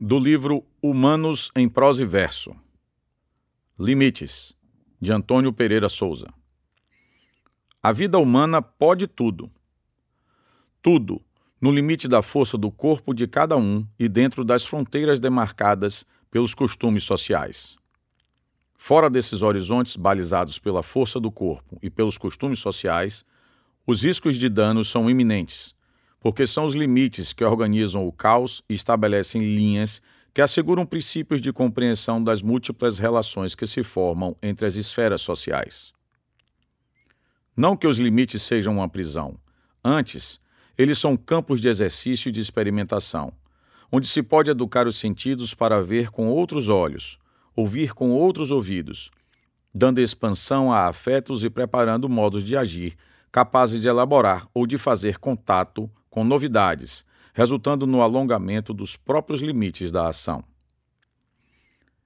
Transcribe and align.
do 0.00 0.16
livro 0.16 0.64
Humanos 0.80 1.50
em 1.56 1.68
Prosa 1.68 2.04
e 2.04 2.06
Verso. 2.06 2.54
Limites, 3.76 4.54
de 5.00 5.10
Antônio 5.10 5.52
Pereira 5.52 5.88
Souza. 5.88 6.28
A 7.82 7.90
vida 7.90 8.16
humana 8.16 8.62
pode 8.62 9.08
tudo. 9.08 9.50
Tudo, 10.80 11.20
no 11.60 11.72
limite 11.72 12.06
da 12.06 12.22
força 12.22 12.56
do 12.56 12.70
corpo 12.70 13.12
de 13.12 13.26
cada 13.26 13.56
um 13.56 13.84
e 13.98 14.08
dentro 14.08 14.44
das 14.44 14.64
fronteiras 14.64 15.18
demarcadas 15.18 16.06
pelos 16.30 16.54
costumes 16.54 17.02
sociais. 17.02 17.76
Fora 18.76 19.10
desses 19.10 19.42
horizontes 19.42 19.96
balizados 19.96 20.60
pela 20.60 20.84
força 20.84 21.18
do 21.18 21.32
corpo 21.32 21.76
e 21.82 21.90
pelos 21.90 22.16
costumes 22.16 22.60
sociais, 22.60 23.24
os 23.84 24.04
riscos 24.04 24.36
de 24.36 24.48
danos 24.48 24.88
são 24.88 25.10
iminentes, 25.10 25.74
porque 26.20 26.46
são 26.46 26.64
os 26.64 26.74
limites 26.74 27.32
que 27.32 27.44
organizam 27.44 28.06
o 28.06 28.12
caos 28.12 28.62
e 28.68 28.74
estabelecem 28.74 29.40
linhas 29.42 30.02
que 30.34 30.42
asseguram 30.42 30.86
princípios 30.86 31.40
de 31.40 31.52
compreensão 31.52 32.22
das 32.22 32.42
múltiplas 32.42 32.98
relações 32.98 33.54
que 33.54 33.66
se 33.66 33.82
formam 33.82 34.36
entre 34.42 34.66
as 34.66 34.76
esferas 34.76 35.20
sociais. 35.20 35.92
Não 37.56 37.76
que 37.76 37.86
os 37.86 37.98
limites 37.98 38.42
sejam 38.42 38.74
uma 38.74 38.88
prisão, 38.88 39.36
antes, 39.82 40.40
eles 40.76 40.98
são 40.98 41.16
campos 41.16 41.60
de 41.60 41.68
exercício 41.68 42.28
e 42.28 42.32
de 42.32 42.40
experimentação, 42.40 43.32
onde 43.90 44.06
se 44.06 44.22
pode 44.22 44.50
educar 44.50 44.86
os 44.86 44.96
sentidos 44.96 45.54
para 45.54 45.82
ver 45.82 46.10
com 46.10 46.28
outros 46.28 46.68
olhos, 46.68 47.18
ouvir 47.56 47.94
com 47.94 48.10
outros 48.10 48.52
ouvidos, 48.52 49.10
dando 49.74 50.00
expansão 50.00 50.72
a 50.72 50.86
afetos 50.86 51.42
e 51.42 51.50
preparando 51.50 52.08
modos 52.08 52.44
de 52.44 52.56
agir 52.56 52.96
capazes 53.30 53.80
de 53.80 53.88
elaborar 53.88 54.48
ou 54.54 54.66
de 54.66 54.78
fazer 54.78 55.18
contato 55.18 55.90
com 56.10 56.24
novidades, 56.24 57.04
resultando 57.34 57.86
no 57.86 58.02
alongamento 58.02 58.74
dos 58.74 58.96
próprios 58.96 59.40
limites 59.40 59.92
da 59.92 60.08
ação. 60.08 60.42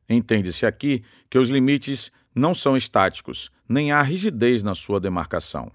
Entende-se 0.08 0.66
aqui 0.66 1.02
que 1.30 1.38
os 1.38 1.48
limites 1.48 2.12
não 2.34 2.54
são 2.54 2.76
estáticos, 2.76 3.50
nem 3.68 3.92
há 3.92 4.02
rigidez 4.02 4.62
na 4.62 4.74
sua 4.74 5.00
demarcação. 5.00 5.70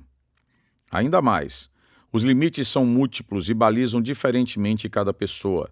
Ainda 0.92 1.22
mais, 1.22 1.70
os 2.12 2.24
limites 2.24 2.68
são 2.68 2.86
múltiplos 2.86 3.50
e 3.50 3.54
balizam 3.54 4.02
diferentemente 4.02 4.90
cada 4.90 5.14
pessoa, 5.14 5.70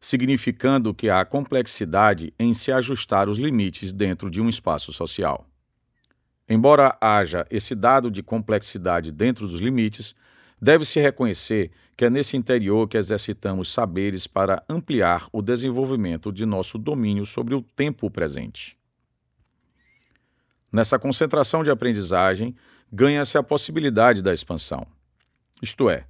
significando 0.00 0.94
que 0.94 1.08
há 1.08 1.24
complexidade 1.24 2.32
em 2.38 2.54
se 2.54 2.70
ajustar 2.70 3.28
os 3.28 3.38
limites 3.38 3.92
dentro 3.92 4.30
de 4.30 4.40
um 4.40 4.48
espaço 4.48 4.92
social. 4.92 5.46
Embora 6.48 6.96
haja 7.00 7.46
esse 7.50 7.74
dado 7.74 8.10
de 8.10 8.22
complexidade 8.22 9.10
dentro 9.10 9.48
dos 9.48 9.60
limites, 9.60 10.14
deve-se 10.60 11.00
reconhecer 11.00 11.70
que 11.96 12.04
é 12.04 12.10
nesse 12.10 12.36
interior 12.36 12.88
que 12.88 12.96
exercitamos 12.96 13.72
saberes 13.72 14.26
para 14.26 14.64
ampliar 14.68 15.28
o 15.32 15.40
desenvolvimento 15.40 16.32
de 16.32 16.44
nosso 16.44 16.78
domínio 16.78 17.24
sobre 17.24 17.54
o 17.54 17.62
tempo 17.62 18.10
presente. 18.10 18.76
Nessa 20.72 20.98
concentração 20.98 21.62
de 21.62 21.70
aprendizagem, 21.70 22.54
ganha-se 22.92 23.38
a 23.38 23.42
possibilidade 23.42 24.22
da 24.22 24.34
expansão. 24.34 24.84
Isto 25.62 25.88
é, 25.88 26.04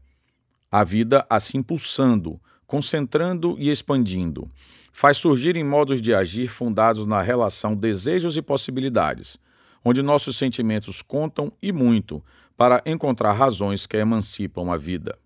a 0.71 0.83
vida 0.83 1.27
a 1.29 1.39
se 1.39 1.59
impulsando, 1.59 2.41
concentrando 2.67 3.57
e 3.59 3.71
expandindo, 3.71 4.49
faz 4.91 5.19
surgir 5.19 5.55
em 5.55 5.65
modos 5.65 6.01
de 6.01 6.15
agir 6.15 6.49
fundados 6.49 7.07
na 7.07 7.21
relação 7.21 7.75
desejos 7.77 8.37
e 8.37 8.43
possibilidades, 8.43 9.37
onde 9.85 10.01
nossos 10.01 10.37
sentimentos 10.37 11.03
contam 11.03 11.53
e 11.61 11.73
muito 11.73 12.25
para 12.57 12.83
encontrar 12.87 13.33
razões 13.33 13.87
que 13.87 13.97
emancipam 13.97 14.73
a 14.73 14.77
vida. 14.77 15.19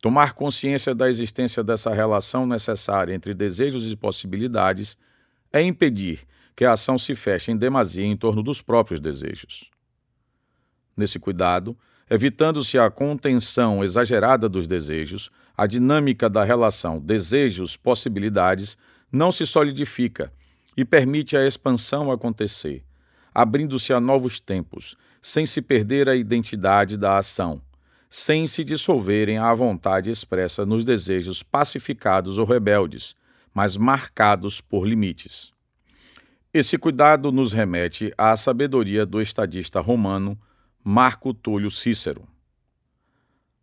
Tomar 0.00 0.34
consciência 0.34 0.94
da 0.94 1.08
existência 1.08 1.62
dessa 1.62 1.92
relação 1.94 2.46
necessária 2.46 3.14
entre 3.14 3.34
desejos 3.34 3.90
e 3.90 3.96
possibilidades 3.96 4.98
é 5.52 5.62
impedir 5.62 6.26
que 6.56 6.64
a 6.64 6.72
ação 6.72 6.98
se 6.98 7.14
feche 7.14 7.52
em 7.52 7.56
demasia 7.56 8.04
em 8.04 8.16
torno 8.16 8.42
dos 8.42 8.60
próprios 8.60 9.00
desejos. 9.00 9.70
Nesse 10.96 11.18
cuidado, 11.18 11.76
evitando-se 12.10 12.78
a 12.78 12.90
contenção 12.90 13.82
exagerada 13.82 14.48
dos 14.48 14.66
desejos, 14.66 15.30
a 15.56 15.66
dinâmica 15.66 16.28
da 16.28 16.44
relação 16.44 17.00
desejos-possibilidades 17.00 18.76
não 19.10 19.30
se 19.30 19.46
solidifica 19.46 20.32
e 20.76 20.84
permite 20.84 21.36
a 21.36 21.46
expansão 21.46 22.10
acontecer, 22.10 22.84
abrindo-se 23.34 23.92
a 23.92 24.00
novos 24.00 24.40
tempos, 24.40 24.96
sem 25.20 25.46
se 25.46 25.62
perder 25.62 26.08
a 26.08 26.16
identidade 26.16 26.96
da 26.96 27.18
ação, 27.18 27.62
sem 28.10 28.46
se 28.46 28.62
dissolverem 28.62 29.38
à 29.38 29.54
vontade 29.54 30.10
expressa 30.10 30.66
nos 30.66 30.84
desejos 30.84 31.42
pacificados 31.42 32.38
ou 32.38 32.44
rebeldes, 32.44 33.14
mas 33.54 33.76
marcados 33.76 34.60
por 34.60 34.86
limites. 34.86 35.52
Esse 36.52 36.76
cuidado 36.76 37.32
nos 37.32 37.52
remete 37.52 38.12
à 38.18 38.36
sabedoria 38.36 39.06
do 39.06 39.22
estadista 39.22 39.80
romano 39.80 40.38
Marco 40.84 41.32
Túlio 41.32 41.70
Cícero. 41.70 42.28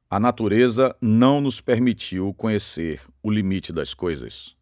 A 0.09 0.19
natureza 0.19 0.95
não 0.99 1.39
nos 1.39 1.61
permitiu 1.61 2.33
conhecer 2.33 3.01
o 3.21 3.29
limite 3.29 3.71
das 3.71 3.93
coisas. 3.93 4.55